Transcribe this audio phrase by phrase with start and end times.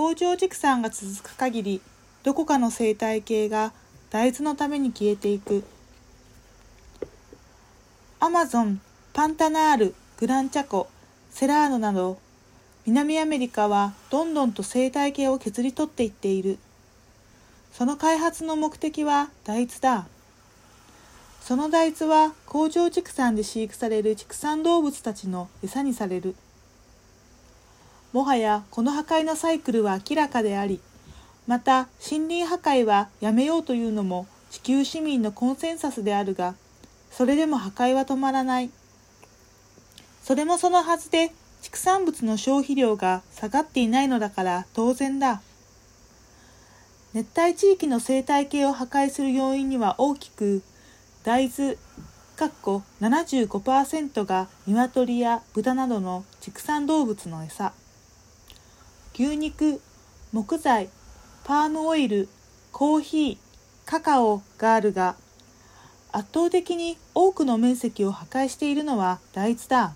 [0.00, 1.82] 工場畜産が続く限り
[2.22, 3.74] どこかの生態系が
[4.08, 5.62] 大豆のために消えていく。
[8.18, 8.80] アマゾン
[9.12, 10.88] パンタナールグランチャコ
[11.30, 12.18] セラーノなど
[12.86, 16.58] 南アメリカはどんどんと生態系を削り取っていっている。
[17.70, 20.06] その開発の目的は大豆だ。
[21.42, 26.36] その大豆は工場畜産で飼育される畜産動物たちの餌にされる。
[28.12, 30.80] もはやこの破壊のサイクルは明らかであり
[31.46, 36.54] また森林破壊はやめようというのも地球市民のコンセンサスであるが
[37.10, 38.70] それでも破壊は止まらない。
[40.22, 45.42] それもそのはずで畜産物の消費量が下がっていないのだから当然だ。
[47.12, 50.62] 熱帯地域の生態系を破壊する要因には大きく
[51.24, 51.76] 大豆
[53.00, 57.72] 75%が鶏や豚などの畜産動物の餌。
[59.20, 59.82] 牛肉
[60.32, 60.88] 木材
[61.44, 62.26] パームオイル
[62.72, 63.38] コーヒー
[63.84, 65.14] カカオがあるが
[66.10, 69.94] 圧倒的に多くの面積を破壊しているのは大豆だ。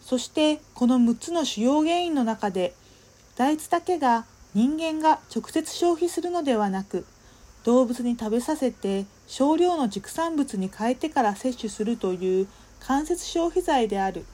[0.00, 2.72] そしてこの6つの主要原因の中で
[3.36, 7.04] 大豆だけが人間が直接消費するのではなく
[7.64, 12.46] 動物に食べさせて少量の畜産物に変えてから摂取するという
[12.78, 14.24] 間接消費財である。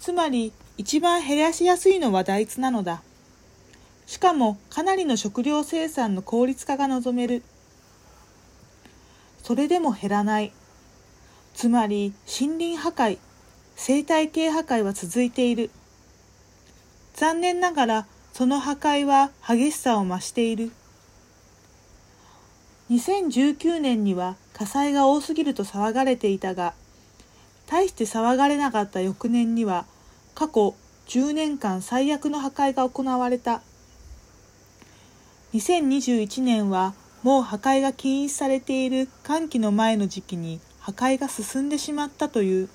[0.00, 3.02] つまり一番減らしやすいのは大豆なのだ。
[4.06, 7.42] しかもかなりの食料生産の効率化が望める。
[9.42, 10.52] それでも減らない。
[11.52, 13.18] つまり森林破壊
[13.74, 15.70] 生態系破壊は続いている。
[17.14, 20.70] 残念ながらその破壊は激しさを増している。
[22.90, 26.72] 2019年には火災が多すぎると騒がれていたが
[27.66, 29.84] 大して騒がれなかった翌年には
[30.38, 30.76] 過去
[31.08, 33.60] 10年間最悪の破壊が行われた
[35.52, 42.68] 2021年はもう破壊が禁止されている寒気の前の時期に破壊が進んでしまったという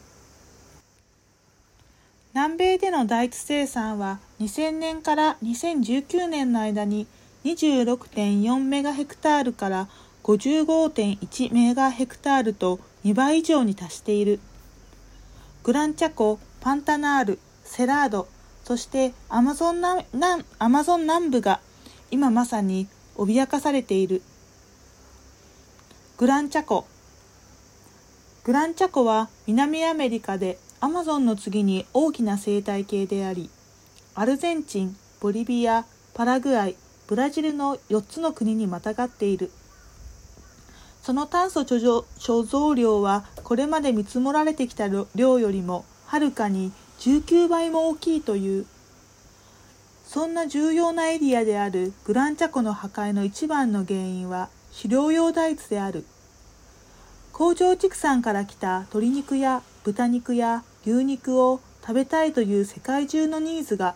[2.34, 7.08] 南米での大豆生産は2000年から2019年の間に
[7.46, 9.88] 26.4メガヘクタールから
[10.24, 14.42] 55.1メガヘクタールと2倍以上に達している。
[15.64, 17.40] グランチャコ、パンタナール、
[17.76, 18.28] セラード、
[18.64, 19.78] そしてアマゾン
[20.14, 21.60] 南アマゾン南部が
[22.12, 24.22] 今まさに脅かされている。
[26.20, 26.86] グランチャコ
[28.44, 33.50] グランチャコは南アメリカでアマゾンの次に大きな生態系であり、
[34.14, 36.76] アルゼンチン、ボリビア、パラグアイ、
[37.08, 39.50] ブラジルの4つの国にまたがっている。
[41.02, 42.06] その炭素貯
[42.48, 46.72] 蔵量はこれまで見積もられてきた量よりもはるかに
[47.04, 48.66] 19倍も大きいという。
[50.06, 56.06] そんな重要なエリアであるグランチャ湖の破壊の一番の原因は飼料用大豆である。
[57.34, 63.96] 工場畜産から来た鶏肉や豚肉や牛肉を食べたいという世界中のニーズが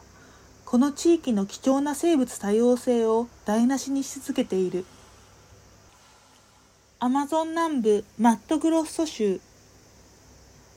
[0.65, 4.83] この地域の貴重な生物多様性を台無しにし続けている
[6.99, 9.39] アマゾン南部マットグロッソ州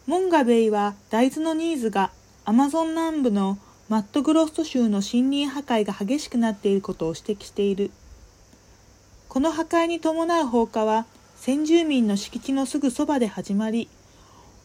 [0.07, 2.13] モンガベイは大豆のニーズが
[2.51, 7.93] アマゾン南部のマットグロッソ州の森林破壊が激しくなっていることを指摘している
[9.29, 11.07] この破壊に伴う放火は
[11.37, 13.89] 先住民の敷地のすぐそばで始まり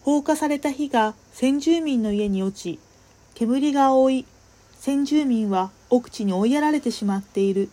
[0.02, 2.80] 放火された火が先住民の家に落ち、
[3.36, 4.26] 煙が覆い、
[4.80, 7.70] 先住民は奥地に追いやられてしまっている。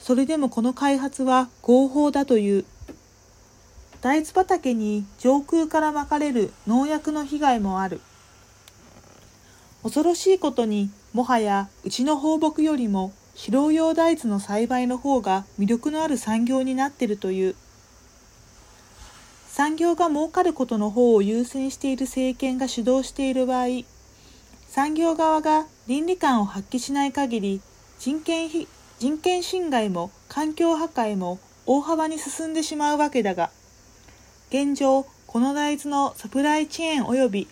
[0.00, 2.64] それでもこの開発は合法だという。
[4.00, 8.00] 大豆畑に上空からまかれる農薬の被害もある。
[9.82, 17.56] 恐ろしいことにもはやうちの放牧よりも飼料用大豆の栽培の方が魅力のある産業になっているという。
[19.52, 23.84] 産業が儲かることの方を優先している政権が主導している場合
[24.66, 27.60] 産業側が倫理観を発揮しない限り
[27.98, 28.48] 人権
[28.98, 33.50] 人権侵害も環境破壊も大幅に進んでしまうわけだが
[34.48, 37.48] 現状この大豆のサプライチェーン及び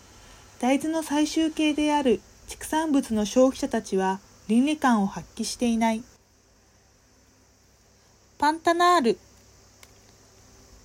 [0.60, 6.02] 大豆の最終形である畜産物の消費者たちは倫理観を発揮していない
[8.38, 9.18] パンタナール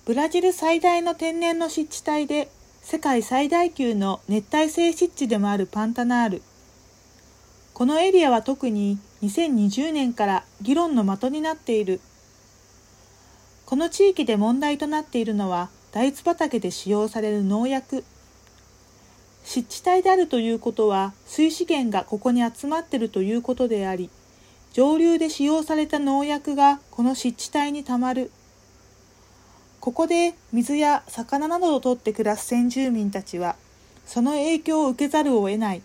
[0.06, 2.48] ブラジル最大の天然の湿地帯で
[2.80, 6.42] 世界最大級の熱帯性湿地でもあるパンタナール。
[7.74, 12.00] このエリアは特に2020年から議論の的になっている。
[13.64, 18.04] この地域で問題となっているのは大豆畑で使用される農薬。
[19.46, 24.10] 湿地帯であるということは水資源がここに集まっているということであり
[24.72, 28.30] 上流で使用された農薬がこの湿地帯にたまる。
[29.80, 33.54] ここで水や魚などを取って暮らす先住民たちは
[34.04, 35.82] その影響を受けざるを得ない。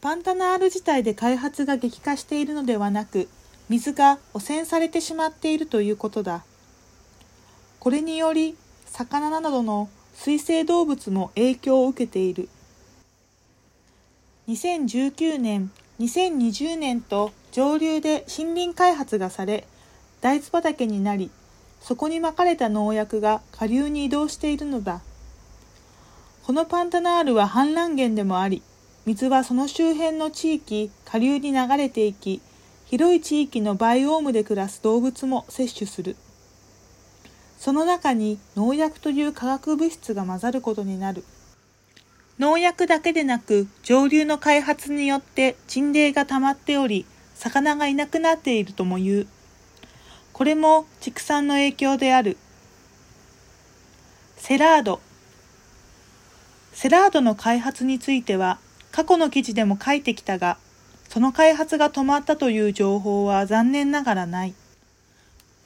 [0.00, 3.28] パンタナール自体で開発が激化しているのではなく
[3.68, 6.42] 水が汚染されてしまっているということだ。
[7.78, 8.56] これにより
[8.86, 12.48] 魚などの水生動物も影響を受けている。
[14.48, 15.70] 2019年
[16.00, 19.66] 2020年と上流で森林開発がされ
[20.20, 21.30] 大豆畑になり
[21.80, 25.00] そこにまかれた農薬が下流に移動しているのだ。
[26.44, 28.62] このパンタナールは氾濫源でもあり
[29.06, 32.40] 水はその周辺の地域下流に流れていき
[32.86, 36.16] 広い地域のバイオームで暮らす動物も摂取する。
[37.62, 41.22] その中に農薬という化学物質が混ざることになる。
[42.40, 47.06] 農薬だけでなく上流の開発によって沈殿が溜まっており
[47.36, 49.26] 魚がいなくなっているとも言う。
[50.32, 52.36] これも畜産の影響である。
[54.38, 55.00] セラード。
[56.72, 58.58] セラードの開発については
[58.90, 60.58] 過去の記事でも書いてきたが
[61.08, 64.54] その開発が止まったという情報は残念ながらない。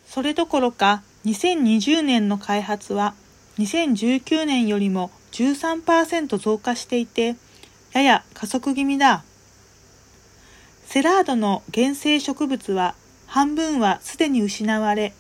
[0.07, 3.13] それどころか2020年の開発は
[3.59, 7.35] 2019年よりも13%増加していて
[7.93, 9.25] やや加速気味だ。
[10.85, 12.95] セラードの原生植物は
[13.27, 15.15] 半分はすでに失われ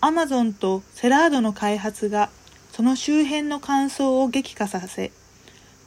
[0.00, 2.30] アマゾンとセラードの開発が
[2.72, 5.12] その周辺の乾燥を激化させ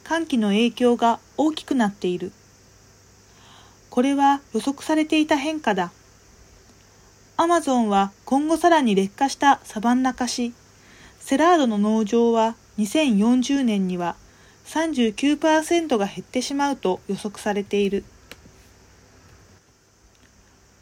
[0.02, 2.32] 寒気の影響が大きくなっている。
[3.90, 5.92] これは予測されていた変化だ。
[7.36, 10.52] アマゾンは今後さらに劣化したサバンナ化し
[11.18, 14.16] セラードの農場は2040年には
[14.66, 18.04] 39%が減ってしまうと予測されている。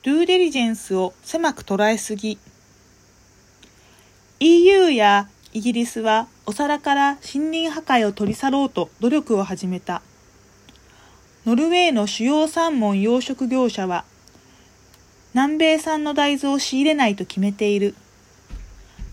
[0.03, 2.39] ルーデリジェンスを狭く捉えすぎ。
[4.41, 10.03] EU やイギリスはお皿から森林破壊を取り去ろうと努力を始めた。
[11.45, 14.05] ノルウェーの主要サーモン養殖業者は
[15.33, 17.95] 南米産の大豆を仕入れないと決めている。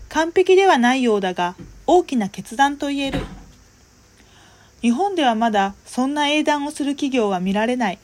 [0.08, 1.54] 完璧ではないようだが
[1.86, 3.20] 大きな決断と言える。
[4.80, 7.98] 日本ではまだそんな英断をする企業は見られない。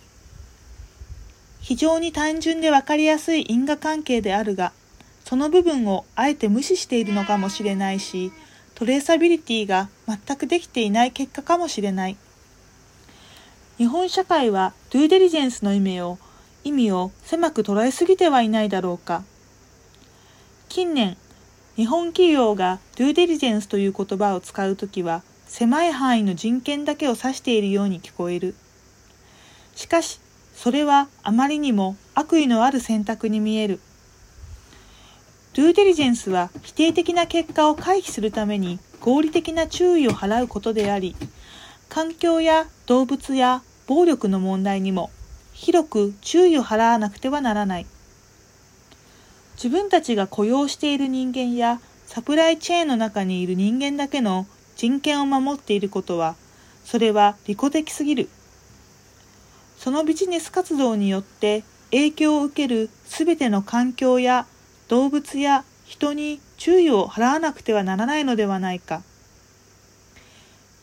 [1.61, 4.73] 非常に単純でわかりやすい因果関係であるが、
[5.25, 8.33] その部分をあえて無視しているのかもしれないし、
[8.75, 12.17] トレーサビリティが全くできていない結果かもしれない。
[13.79, 16.19] 日本社会はドゥーデリジェンスの意味を
[16.65, 19.23] 意味を狭く捉えすぎてはいないだろうか。
[20.69, 21.17] 近年、
[21.77, 28.55] 日本企業がドゥーデリジェンスという言葉を使うときは狭い範囲の人権だけを指しているように聞こえる。
[29.77, 30.21] しかし、
[30.55, 33.81] それはあまりにも悪意のある選択に見える。
[35.53, 41.15] ドゥーデリジェンスは否定的な結果を回避するために合理的な注意を払うことであり、
[41.89, 45.11] 環境や動物や暴力の問題にも
[45.55, 47.87] 広く注意を払わなくてはならない。
[49.55, 54.47] 自分たちが雇用している人間やサプライチェーンの中にいる人間だけの
[54.77, 56.35] 人権を守っていることは、
[56.85, 58.29] それは利己的すぎる。
[59.79, 64.47] そのビジネス活動によって影響を受けるすべての環境や
[64.89, 69.03] 動物や人に注意を払わなくてはならないのではないか。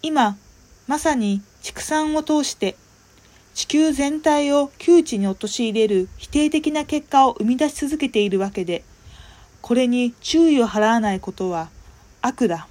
[0.01, 0.38] 今、
[0.88, 2.75] まさに畜産を通して
[3.53, 8.84] 地球全体を窮地に陥れる否定的な結果を生み出し続けているわけで、
[9.62, 11.70] これに注意を払わないことは
[12.22, 12.67] 悪だ。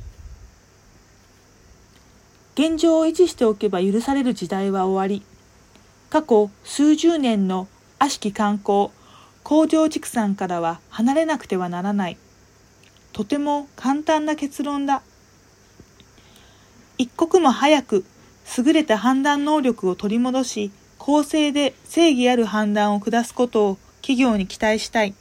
[2.55, 5.25] 現状を維持しておけば許される時代は終わり、
[6.11, 7.69] 過去数十年の
[7.99, 8.89] 悪しき観光、
[9.43, 12.17] 工場畜産からは離れなくてはならない。
[13.13, 15.03] とても簡単な結論だ。
[16.99, 18.05] 一刻も早く
[18.59, 25.15] 優れた判断能力を取り戻し、公正で正義ある判断を下すことを企業に期待したい。